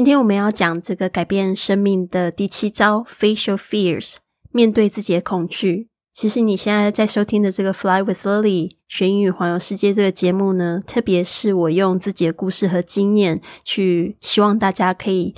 [0.00, 4.14] 今天我们要讲这个改变生命的第七招：facial Fears，
[4.50, 5.90] 面对自己的恐惧。
[6.14, 15.34] 其实你现在在收听的这个《Fly with Lily》学英语环游世界这个节目呢，特别是我用自己的故事和经验去，希望大家可以。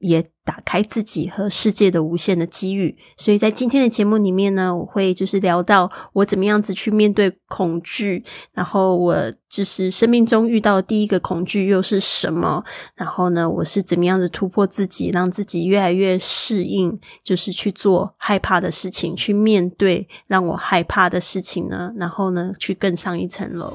[0.00, 12.64] 也打开自己和世界的无限的机遇，所以在今天的节目里面呢，我会就是聊到我怎么样子去面对恐惧，然后我就是生命中遇到的第一个恐惧又是什么，
[12.96, 23.74] 然后呢，我是怎么样子突破自己，让自己越来越适应，就是去做害怕的事情，去面对让我害怕的事情呢，然后呢，去更上一层楼。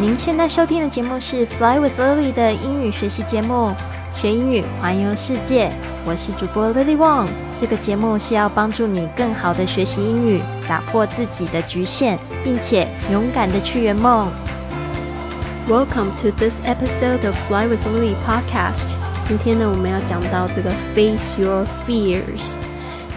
[0.00, 3.74] 您现在收听的节目是《Fly with Lily》的英语学习节目，
[4.16, 5.70] 学英语环游世界。
[6.06, 7.28] 我是主播 Lily Wong。
[7.54, 14.32] 这个节目是要帮助你更好的学习英语，打破自己的局限，并且勇敢的去圆梦。
[15.68, 18.94] Welcome to this episode of Fly with Lily podcast。
[19.24, 22.54] 今天呢，我们要讲到这个 Face Your Fears。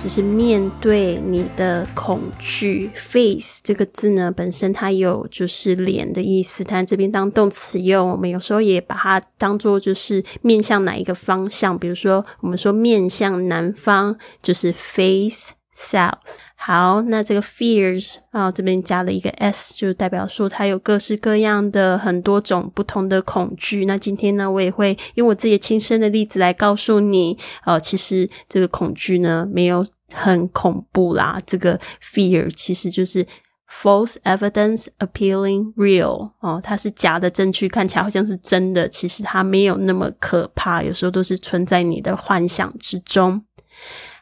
[0.03, 8.09] 就是面对你的恐惧，face 这个字呢，本身它有就是脸的意思，但这边当动词用。
[8.09, 16.37] 我们有时候也把它当做就是面向哪一个方向，比如说我们说面向南方，就是 face south。
[16.55, 23.85] 好，那这个 fears 啊，这边加了一个 s，就代表说它有各式各样的很多种不同的恐惧。
[23.85, 29.85] 那今天呢，我也会用我自己亲身的例子来告诉你，呃，其实这个恐惧呢，没有。
[30.15, 31.39] 很恐怖啦！
[31.43, 33.25] 这个 fear 其实就是
[33.67, 43.43] false evidence appealing real 哦，它是假的证据，看起来好像是真的，其实它没有那么可怕，有时候都是存在你的幻想之中。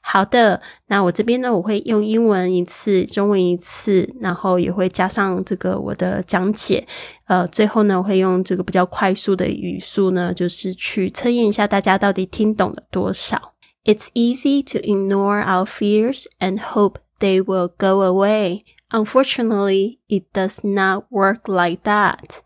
[0.04, 6.86] 好的，那我这边呢，我会用英文一次，中文一次，然后也会加上这个我的讲解。
[7.28, 13.54] 呃，最后呢，我会用这个比较快速的语速呢，就是去测验一下大家到底听懂了多少。
[13.86, 18.62] It's easy to ignore our fears and hope they will go away.
[18.90, 22.40] Unfortunately, it does not work like that.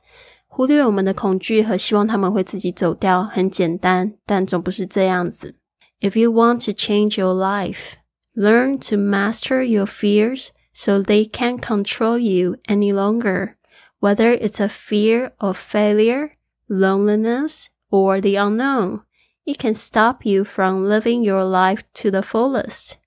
[0.48, 5.56] 忽略我们的恐惧和希望他们会自己走掉很简单，但总不是这样子。
[6.02, 7.98] If you want to change your life,
[8.36, 13.58] learn to master your fears so they can't control you any longer.
[14.00, 16.32] Whether it's a fear of failure,
[16.68, 19.02] loneliness, or the unknown.
[19.46, 22.98] It can stop you from living your life to the fullest.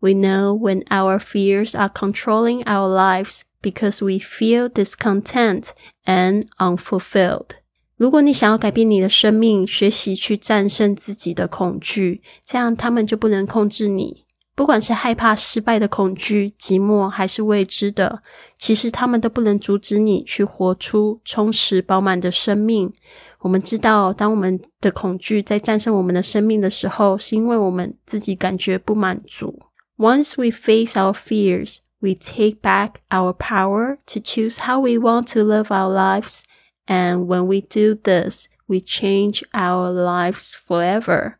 [0.00, 5.74] We know when our fears are controlling our lives because we feel discontent
[6.06, 7.56] and unfulfilled.
[7.98, 14.24] 如果你想要改变你的生命，学习去战胜自己的恐惧，这样他们就不能控制你。
[14.54, 18.22] 不管是害怕失败的恐惧、寂寞还是未知的，
[18.56, 22.92] 其实他们都不能阻止你去活出充实饱满的生命。
[23.40, 29.58] 我们知道，当我们的恐惧在战胜我们的生命的时候，是因为我们自己感觉不满足。
[29.96, 35.40] Once we face our fears, we take back our power to choose how we want to
[35.40, 36.42] live our lives.
[36.88, 41.34] And when we do this, we change our lives forever.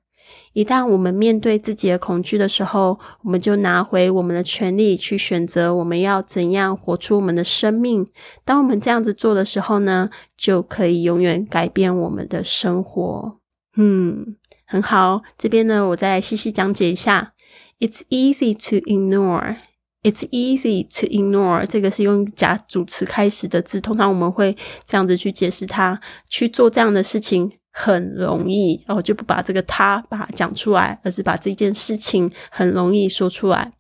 [0.53, 8.07] 一旦我们面对自己的恐惧的时候，我们就拿回我们的权利去选择我们要怎样活出我们的生命。
[8.45, 13.39] 当我们这样子做的时候呢，就可以永远改变我们的生活。
[13.77, 14.37] 嗯，
[14.67, 15.23] 很好。
[15.39, 17.33] 这边呢，我再细细讲解一下。
[17.79, 19.57] It's easy to ignore.
[20.03, 21.67] It's easy to ignore.
[21.67, 26.01] 这个是用假主词开始的字，通常我们会这样子去解释它。
[26.29, 27.53] 去做这样的事情。
[27.71, 33.71] 很容易，然后就不把这个他把它讲出来，而是把这件事情很容易说出来。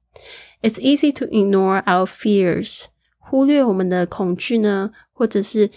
[0.62, 2.84] It's easy to ignore our fears，
[3.18, 5.70] 忽略我们的恐惧呢，或者是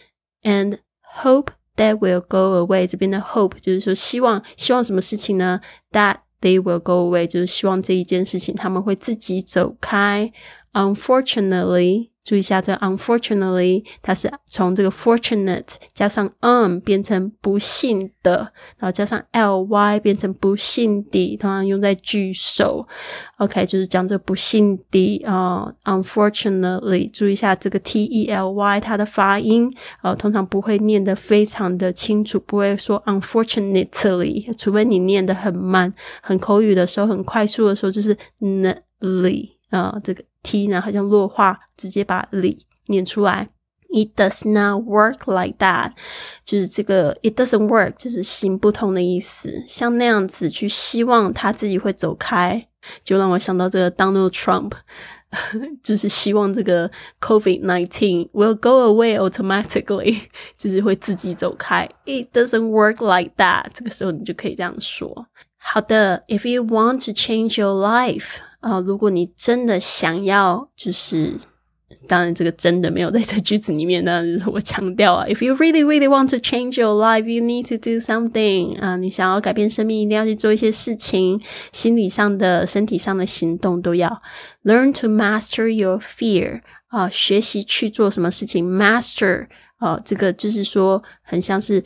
[0.44, 0.78] and
[1.24, 1.48] hope
[1.78, 2.86] that will go away。
[2.86, 5.60] 这边的 hope 就是说希望，希望什么事情呢
[5.92, 10.33] ？That they will go away，就是希望这一件事情他们会自己走开。
[10.73, 12.10] Unfortunately。
[12.24, 22.88] 注意一下，这 unfortunately 它是从这个 fortunate 加上 um 变成不幸的，然后加上 ly 变成不幸的，通常用在句首。
[23.38, 25.74] OK，就是讲这不幸的啊。
[25.84, 29.74] Unfortunately，注意一下这个 tely 它的发音，
[30.04, 35.92] 呃，通常不会念得非常的清楚，不会说 unfortunately，除非你念得很慢，
[36.22, 40.24] 很口语的时候，很快速的时候，就是 nly 啊，这个。
[40.44, 43.48] T 呢，好像弱化，直接把里念出来。
[43.94, 45.92] It does not work like that，
[46.46, 49.64] 就是这个 it doesn't work，就是行不通的意思。
[49.68, 52.68] 像那样子去希望他自己会走开，
[53.04, 54.72] 就让我想到这个 Donald Trump。
[55.82, 56.92] 就是希望这个
[57.22, 60.24] COVID nineteen will go away automatically，
[60.58, 61.90] 就是会自己走开。
[62.06, 63.68] It doesn't work like that。
[63.74, 65.28] 这个时候你就可以这样说。
[65.58, 71.34] 好的，If you want to change your life，啊、如果你真的想要，就是
[72.08, 81.42] 当然这个真的没有在这句子里面，当然就是我强调啊，If you really really want to change your life, you need to do something 啊、你想要改变生命，一定要去做一些事情，
[81.74, 84.22] 心理上的、身体上的行动都要。
[84.64, 89.48] Learn to master your fear 啊、学习去做什么事情，master
[89.78, 91.84] 啊、这个就是说很像是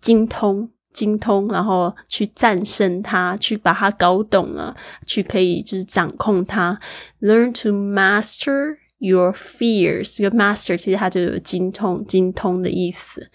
[0.00, 0.70] 精通。
[0.92, 6.78] 精通，然后去战胜它，去把它搞懂了，去可以就是掌控它。
[7.20, 10.16] Learn to master your fears。
[10.16, 13.28] 这个 master 其实它就有精通、精通的意思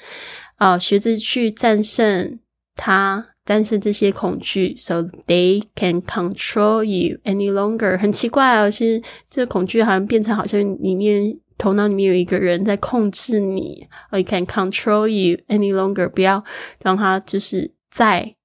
[0.56, 2.40] 啊、学着去战胜
[2.76, 7.98] 它，战胜这些恐惧，so they can control you any longer。
[8.00, 11.40] 很奇怪哦，其实这个恐惧好像变成好像里面。
[11.58, 16.08] 头脑里面有一个人在控制你，or it can control you any longer。
[16.10, 16.44] 不要
[16.82, 18.36] 让他就是在，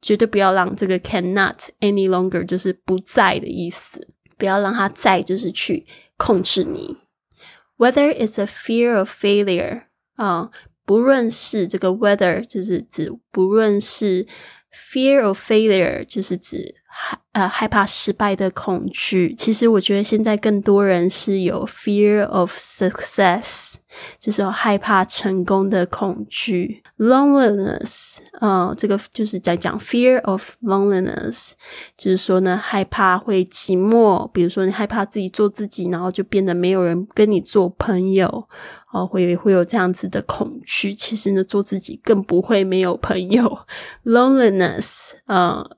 [0.00, 4.08] 绝对不要让这个 cannot any longer 就是不在的意思，
[4.38, 5.86] 不要让他在，就是去
[6.16, 6.96] 控制你。
[7.76, 9.84] Whether it's a fear of failure
[10.14, 10.50] 啊、
[10.84, 14.26] 不论是这个 whether 就是指不论是
[14.72, 19.34] fear of failure 就是指害呃害怕失败的恐惧。
[19.36, 23.74] 其实我觉得现在更多人是有 fear of success，
[24.20, 26.82] 就是害怕成功的恐惧。
[26.96, 31.50] loneliness，呃，这个就是在讲 fear of loneliness，
[31.96, 34.30] 就是说呢，害怕会寂寞。
[34.30, 38.48] 比如说你害怕自己做自己，然后就变得没有人跟你做朋友。
[38.92, 40.94] 哦，会会有这样子的恐惧。
[40.94, 43.58] 其实呢，做自己更不会没有朋友。
[44.04, 45.68] Loneliness，呃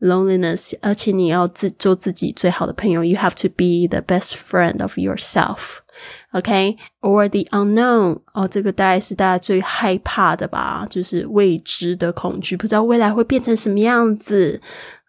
[0.00, 3.04] ，loneliness，而且你要自做自己最好的朋友。
[3.04, 5.78] You have to be the best friend of yourself.
[6.32, 8.20] OK, or the unknown.
[8.32, 14.60] 哦，这个大概是大家最害怕的吧，就是未知的恐惧，不知道未来会变成什么样子。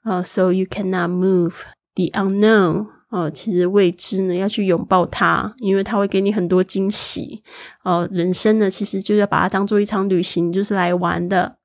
[0.05, 1.53] 呃、s o you cannot move
[1.93, 2.87] the unknown.
[3.09, 7.43] 哦，其实未知呢，要去拥抱它，因为它会给你很多惊喜。
[7.83, 11.58] 哦，人生呢，其实就要把它当做一场旅行，就是来玩的。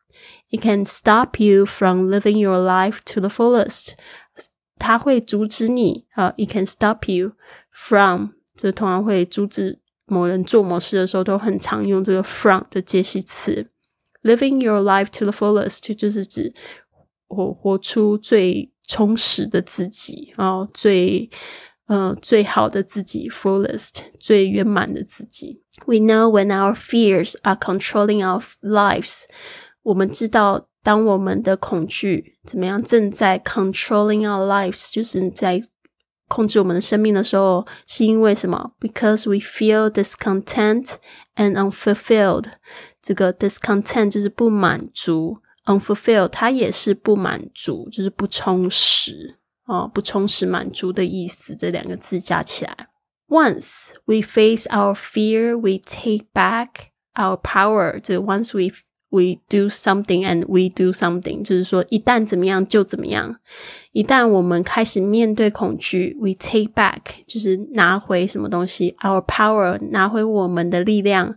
[0.53, 3.93] It can stop you from living your life to the fullest。
[4.77, 7.33] 它会阻止你啊、呃、，It can stop you
[7.71, 13.69] from，这通常会阻止某人做某事的时候，都很常用这个 from 的介系词。
[14.23, 16.53] Living your life to the fullest 就是指
[17.27, 21.29] 活活出最充实的自己哦，最
[21.87, 25.61] 呃最好的自己，fullest 最圆满的自己。
[25.85, 29.23] We know when our fears are controlling our lives，
[29.83, 35.61] 我们知道当我们的恐惧怎么样正在 controlling our lives，就是在
[36.27, 38.73] 控制我们的生命的时候，是因为什么？
[38.79, 40.95] Because we feel discontent
[41.35, 42.45] and unfulfilled。
[43.01, 45.39] 这个 discontent 就是不满足。
[45.65, 51.55] unfulfilled，它也是不满足，就是不充实哦，不充实、满足的意思。
[51.55, 52.89] 这两个字加起来。
[53.27, 57.99] Once we face our fear, we take back our power.
[57.99, 58.73] 这 once we
[59.13, 63.35] we do something and we do something，就是说一旦怎么样就怎么样。
[63.91, 71.35] 一旦我们开始面对恐惧，we take back，就是拿回什么东西，our power，拿回我们的力量。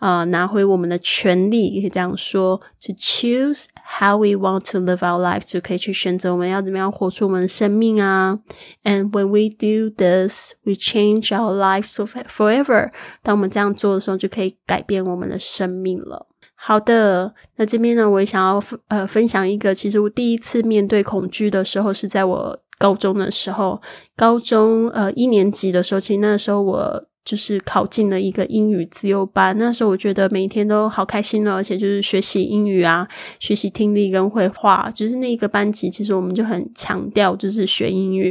[0.00, 3.64] 啊、呃，拿回我们的权利，可以这样说：to choose
[3.98, 8.38] how we want to live our life，就可以去选择我们要怎么样活出我们的生命啊。
[8.82, 11.94] And when we do this, we change our lives
[12.26, 12.90] forever。
[13.22, 16.26] 当我们这样做的时候，就可以改变我们的生命了。
[16.61, 23.81] 好的，那这边呢，我也想要呃分享一个，其实我第一次面对恐惧的时候是在我高中的时候，
[24.15, 27.05] 高中呃一年级的时候，其实那时候我。
[27.29, 33.07] 就是考进了一个英语自由班，那时候我觉得每天都好开心哦，而且就是学习英语啊，
[33.39, 38.29] 学习听力跟绘画，就是那一个班级，其实我们就很强调就是学英语，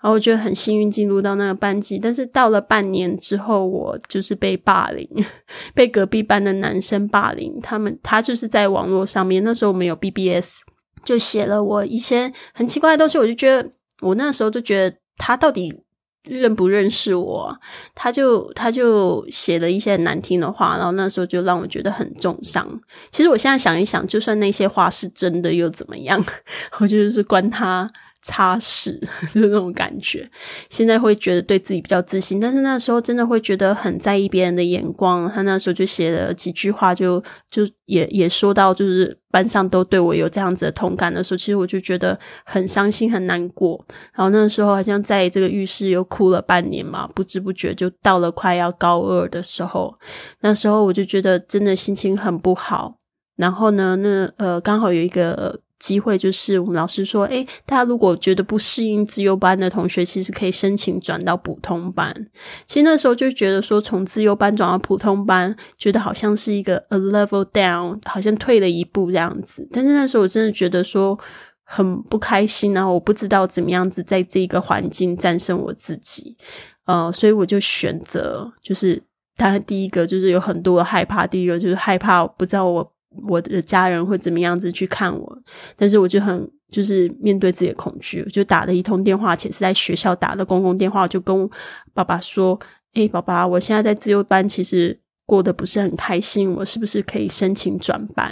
[0.00, 5.08] 然后我觉得很幸运进入到那个班级，但是到了半年之后，我就是被霸凌，
[5.72, 10.62] 被隔壁班的男生霸凌，他们他就是在网络上面，那时候我们有 BBS，
[11.04, 13.70] 就写了我一些很奇怪的东西，我就觉得
[14.00, 15.81] 我那时候就觉得他到底。
[16.24, 17.56] 认不认识我？
[17.94, 22.66] 他就他就写了一些很难听的话，然后那时候就让我觉得很重伤。
[23.10, 26.24] 其实我现在想一想，就算那些话是真的又怎么样？
[26.78, 27.90] 我就是关他
[28.22, 28.98] 擦拭，
[29.34, 30.30] 就那种感觉。
[30.70, 35.28] 现在会觉得对自己比较自信，但是那时候真的会觉得很在意别人的眼光。
[35.28, 43.84] 他那时候就写了几句话，就就也也说到，就是班上都对我有这样子的同感的时候，其实我就觉得很伤心、很难过。
[44.14, 49.92] 然后那时候好像在这个浴室又哭了半年嘛，不知不觉就到了快要高二的时候，
[50.40, 52.96] 那时候我就觉得真的心情很不好。
[53.34, 55.60] 然后呢，那呃刚好有一个。
[55.82, 62.14] 机会就是我们老师说，诶，大家如果觉得不适应自优班的同学，其实可以申请转到普通班。
[62.64, 69.68] 其实那时候就觉得说，从自优班转到普通班，觉得好像是一个 a level down，好像退了一步这样子。
[69.72, 71.18] 但是那时候我真的觉得说
[71.64, 76.36] 很不开心，然后我不知道怎么样子在这个环境战胜我自己，
[76.86, 79.02] 呃，所以我就选择就是，
[79.36, 82.92] 当然第一个就是有很多害怕，第一个就是害怕不知道我。
[83.28, 85.38] 我的家人会怎么样子去看我？
[85.76, 91.48] 但是我就很就是面对自己的恐惧，我就打了一通电话，且是在学校打的公共电话，我就跟
[91.92, 92.58] 爸爸说
[92.94, 98.28] ：“哎，爸爸，我现在在自由班，其实过得不是很开心，我是不是可以申请转班？”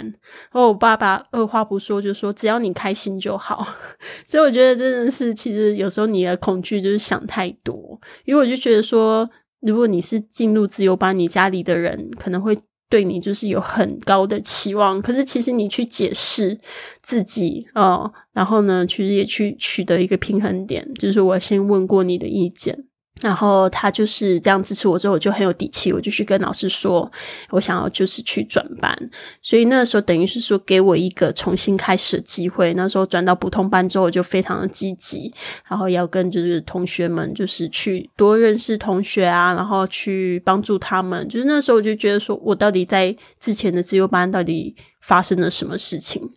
[0.51, 3.67] 然后我爸爸二话不说就说：“只要你开心就好。
[4.25, 9.29] ”所以我觉得真的是，其实有时候你的恐惧就是想太多，因为我就觉得说，
[9.61, 12.57] 如果你是进入自由班，你家里的人可能会。
[12.91, 16.59] 对你就是有很高的期望，可是其实你去解释
[17.01, 22.77] 自己哦，然后呢，其实也去取得一个平衡点，就是我先问过你的意见。
[23.21, 27.09] 然后他就是这样支持我之后，我就很有底气，我就去跟老师说，
[27.51, 28.97] 我想要就是去转班。
[29.41, 32.73] 所以那时候等于是说给我一个重新开始的机会。
[32.73, 35.31] 那时候转到普通班之后，我就非常的积极，
[35.69, 41.27] 然后要跟就是同学们就是去多认识同学啊，然后去帮助他们。
[41.29, 46.27] 就是那时候我就觉得说，我到底在之前的自由班到底发生了什么事情？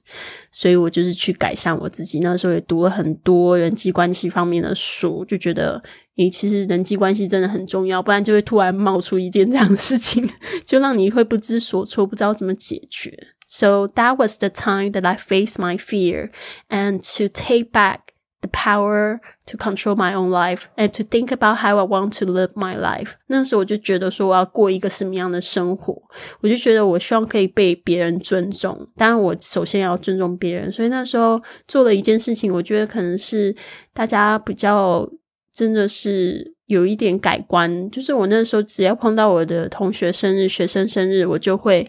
[0.52, 2.20] 所以我就是去改善我自己。
[2.20, 5.82] 那时候也读了很多人际关系方面的书，就觉得。
[6.16, 10.28] 你，其实人际关系真的很重要，不然就会突然冒出一件这样的事情，
[10.64, 13.12] 就让你会不知所措，不知道怎么解决。
[13.48, 16.30] So that was the time that I faced my fear
[16.68, 17.98] and to take back
[18.40, 22.26] the power to control my own life and to think about how I want to
[22.26, 23.12] live my life。
[23.26, 26.00] 那时候我就觉得说我要过一个什么样的生活，
[26.40, 30.70] 我就觉得我希望可以被别人尊重，当然我首先要尊重别人。
[30.70, 33.54] 所以那时候做了一件事情，我觉得可能是
[33.92, 35.08] 大家比较。
[35.54, 41.86] 真的是有一点改观，就是我那时候只要碰到我的同学生日、学生生日，我就会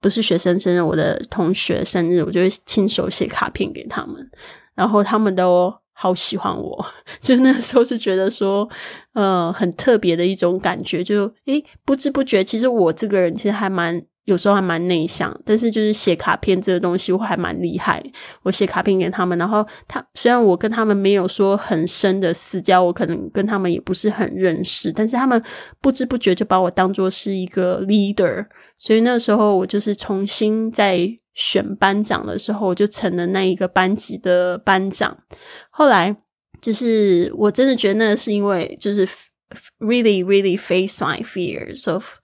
[0.00, 4.30] 不是学生生日，我的同学生日，我就会亲手写卡片给他们，
[4.74, 6.86] 然后他们都好喜欢我，
[7.20, 8.68] 就那时候是觉得说，
[9.12, 14.02] 呃，很特别的一种感觉，就诶不知不觉，其实我这个人其实还蛮。
[14.24, 18.00] 有时候还蛮内向，但是就是写卡片这个东西我还蛮厉害。
[18.42, 25.42] 我写卡片给他们，然后他虽然我跟他们没有说很深的私交，我可能跟他们也不是很认识，但是他们
[25.80, 28.46] 不知不觉就把我当做是一个 leader。
[28.78, 31.00] 所以那时候我就是重新在
[31.34, 35.18] 选班长的时候，我就成了那一个班级的班长。
[35.70, 36.16] 后来
[36.60, 39.04] 就是我真的觉得那是因为就是
[39.80, 42.18] really really face my fears of。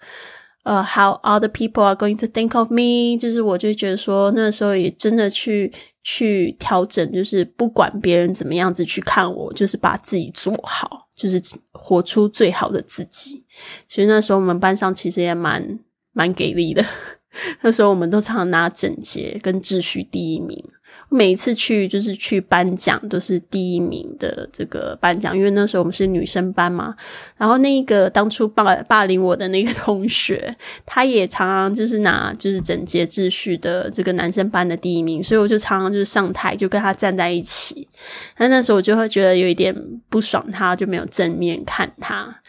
[0.69, 5.73] 呃，how other people are going to think of me，就是我就觉得说，那时候也真的去
[6.03, 11.41] 去调整，就是不管别人怎么样子去看我，就是把自己做好，就是
[11.73, 13.43] 活出最好的自己。
[13.89, 15.79] 所以那时候我们班上其实也蛮
[16.13, 16.85] 蛮给力的，
[17.63, 20.63] 那时候我们都常拿整洁跟秩序第一名。
[21.11, 26.95] 每一次去就是去颁奖都是第一名的这个颁奖，因为那时候我们是女生班嘛。
[27.37, 37.89] 然后那个当初霸霸凌我的那个同学，他也常常就是拿就是整洁秩序的这个男生班的第一名，所以我就常常就是上台就跟他站在一起。
[38.37, 39.75] 那那时候我就会觉得有一点
[40.09, 42.41] 不爽，他就没有正面看他，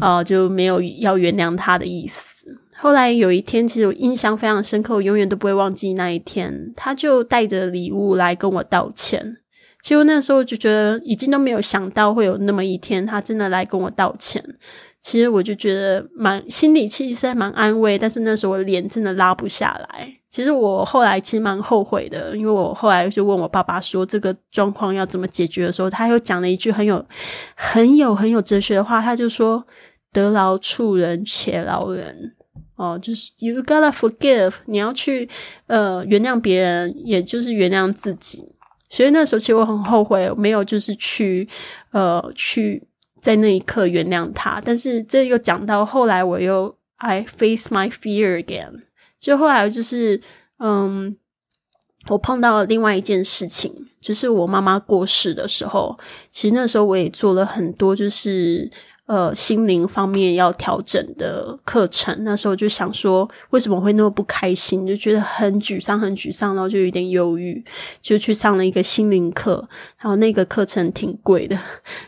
[0.00, 2.31] 哦，就没有要原谅他的意思。
[2.82, 6.72] 后来有一天，其实我印象非常深刻，我永远都不会忘记那一天。
[6.74, 9.36] 他就带着礼物来跟我道歉。
[9.80, 14.44] 其实那时候就觉得，已经都没有想到会有那么一天，他真的来跟我道歉。
[15.00, 20.12] 其实我就觉得蛮心里其实还蛮安慰，但是那时候我脸真的拉不下来。
[20.28, 27.06] 其实我后来其实蛮后悔的，因为我后来就问我爸爸说这个状况要怎么解决的时候，他又讲了一句很有、
[27.54, 29.64] 很有、很有哲学的话，他就说
[30.12, 32.34] ：“得饶处人且饶人。”
[32.82, 35.28] 哦，就是 you gotta forgive，你要去
[35.68, 38.44] 呃原谅别人，也就是原谅自己。
[38.90, 41.48] 所以那时候其实我很后悔，没有就是去
[41.92, 42.82] 呃去
[43.20, 44.60] 在那一刻原谅他。
[44.64, 48.80] 但是这又讲到后来，我又 I face my fear again。
[49.20, 50.20] 就后来就是
[50.58, 51.16] 嗯，
[52.08, 55.96] 我碰到了另外一件事情，就是我妈妈过世的时候，
[56.32, 58.68] 其实那时候我也做了很多，就是
[59.06, 62.16] 呃心灵方面要调整的课程。
[62.24, 67.64] 那时候就想说，为什么会那么不开心，就觉得很沮丧，很沮丧，然后就有点忧郁，
[68.00, 69.68] 就去上了一个心灵课。
[70.00, 71.58] 然后那个课程挺贵的，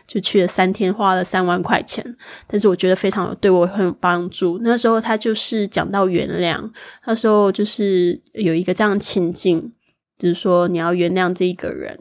[0.07, 2.03] 就去了三天，花了三万块钱。
[2.47, 4.59] 但是我觉得非常对我很有帮助。
[4.63, 6.71] 那时候他就是讲到原谅，
[7.05, 9.71] 那时候就是有一个这样情境。
[10.17, 11.99] 就是说，你要原谅这一个人。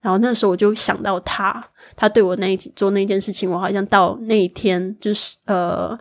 [0.00, 1.64] 然后那时候我就想到他，
[1.96, 5.98] 他对我那一做那件事情，我好像到那一天，就是呃，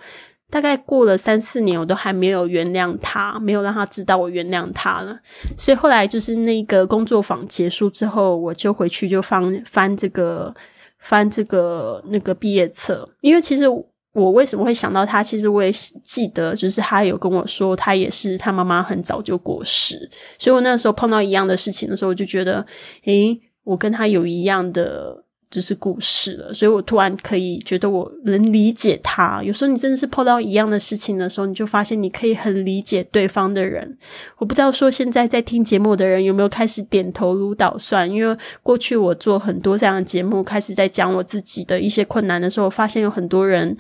[0.50, 5.18] 大概过了三四年，我都还没有原谅他，没有让他知道我原谅他了。
[5.58, 10.54] 所以后来就是那个工作坊结束之后，我就回去就翻翻这个
[11.00, 13.66] 翻这个那个毕业册，因为其实。
[14.14, 15.24] 我为什么会想到他？
[15.24, 15.72] 其实我也
[16.04, 19.98] 记得，就是他有跟我说，他也是他妈妈很早就过世，
[20.38, 22.66] 所以我那时候碰到一样的事情的时候，我就觉得，
[23.06, 25.24] 诶，我跟他有一样的。
[25.51, 29.43] 就是故事了，所以我突然可以觉得我能理解他。
[29.43, 33.98] 有时候你真的是碰到一样的事情的时候，你就发现你可以很理解对方的人。
[34.38, 43.75] 我不知道说现在在听节目的人有没有开始点头如捣蒜，因为过去我做很多这样的节目，开始在讲我自己的一些困难的时候，发现有很多人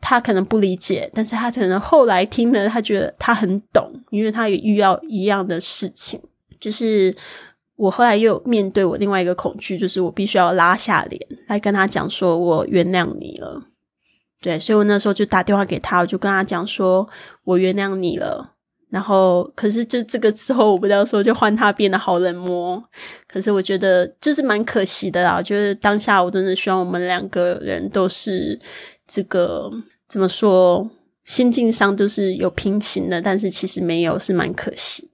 [0.00, 6.20] 他可能不理解，但是他可能后来听了，他觉得他很懂，因为他也遇到一样的事情，
[6.60, 7.12] 就是。
[7.76, 13.62] 我后来又面对我另外一个恐惧，就是我必须要拉下脸来跟他讲，说我原谅你了。
[14.40, 17.08] 对，所以我那时候就打电话给他，我就跟他讲说，
[17.44, 18.52] 我原谅你了。
[18.88, 22.82] 然后，可是就这个之后，我不知道说就换他变得好冷漠。
[23.26, 25.42] 可是我觉得就是蛮可惜的啦。
[25.42, 28.58] 就是当下我真的希望我们两个人都是
[29.06, 29.70] 这个
[30.08, 30.88] 怎么说，
[31.24, 35.10] 心境上都是有平行的，但是其实没有，是蛮可惜。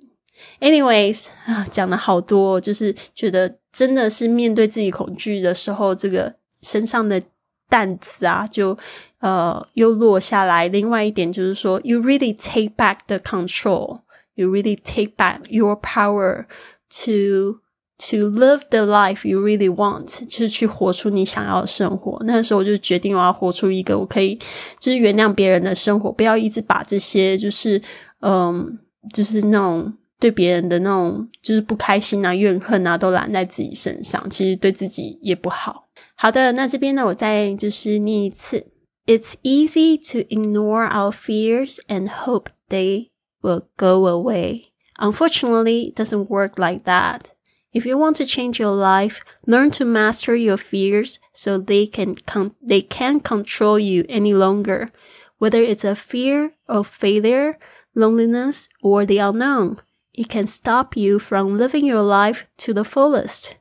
[0.63, 7.21] Anyways 啊，讲了好多，就是觉得真的是面对自己恐惧的时候，这个身上的
[7.69, 8.79] 担子啊，就
[9.19, 10.69] 呃又落下来。
[10.69, 14.03] 另外一点就是说，you really take back the control,
[14.37, 16.45] you really take back your power
[16.91, 17.59] to
[17.99, 22.23] to live the life you really want，就是去活出你想要的生活。
[22.25, 24.39] 那时候我就决定我要活出一个我可以
[24.79, 27.83] 就是原谅别人的生活，不要一直把这些就是
[28.21, 28.79] 嗯，
[29.13, 29.93] 就是那种。
[30.22, 35.88] 对别人的那种就是不开心啊、怨恨啊，都揽在自己身上，其实对自己也不好。
[36.16, 38.66] 好的，那这边呢，我再就是念一次：
[39.06, 43.10] It's easy to ignore our fears and hope they
[43.42, 44.64] will go away.
[44.98, 47.26] Unfortunately, it doesn't work like that.
[47.72, 52.16] If you want to change your life, learn to master your fears so they can
[52.26, 54.90] con- they can't control you any longer.
[55.38, 57.54] Whether it's a fear of failure,
[57.94, 59.78] loneliness, or the unknown.
[60.14, 63.56] It can stop you from living your life to the fullest.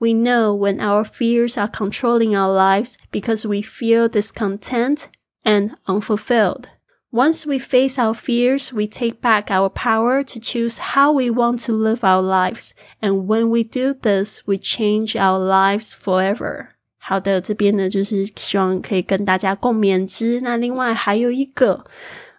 [0.00, 5.08] We know when our fears are controlling our lives because we feel discontent
[5.44, 6.68] and unfulfilled.
[7.10, 11.58] Once we face our fears, we take back our power to choose how we want
[11.64, 12.74] to live our lives.
[13.00, 16.68] And when we do this, we change our lives forever.
[16.98, 20.40] 好的，这边呢就是希望可以跟大家共勉之。
[20.42, 21.86] 那另外还有一个，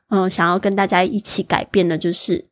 [0.10, 2.45] 嗯、呃，想要跟大家一起改变的，就是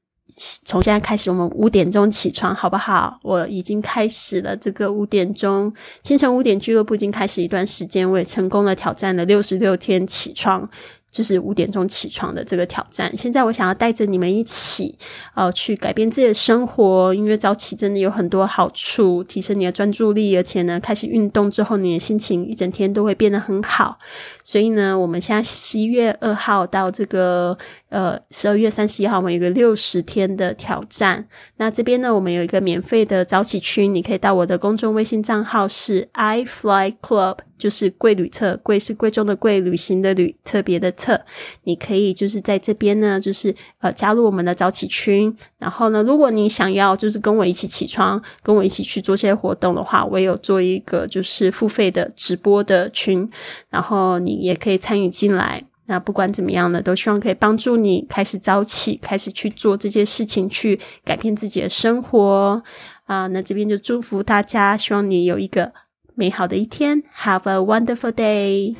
[0.64, 3.18] 从现在开始，我们五点钟起床，好不好？
[3.22, 10.68] 我已经开始了这个五点钟清晨五点俱乐部，已经开始一段时间，我也成功的挑战了六十六天起床。
[11.12, 13.14] 就是五点钟起床的这个挑战。
[13.16, 14.98] 现在我想要带着你们一起，
[15.34, 17.14] 呃，去改变自己的生活。
[17.14, 23.98] 因为早起真的有很多好处，提升你的专注力，而且呢，开始运动之后，你的心情一整天都会变得很好。
[24.42, 27.56] 所以呢，我们现在十一月二号到这个
[27.90, 31.28] 呃十二月三十一号，我们有一个六十天的挑战。
[31.58, 37.36] 那这边呢，我们有一个免费的早起区，你可以到我的公众微信账号是 i fly club。
[37.62, 41.20] 就是贵旅特，贵是贵重的贵，旅行的旅，特别的特。
[41.62, 45.32] 你可以就是在这边呢，就是呃加入我们的早起群。
[45.58, 53.30] 然后呢，如果你想要就是跟我一起起床，跟我一起去做些活动的话，我有做一个就是付费的直播的群，
[53.70, 55.62] 然后你也可以参与进来。
[55.86, 62.60] 那不管怎么样呢，都希望可以帮助你开始早起，开始去做这些事情，去改变自己的生活
[63.04, 63.28] 啊。
[63.28, 65.72] 那这边就祝福大家，希望你有一个。
[66.15, 68.75] 美好的一天，Have a wonderful day。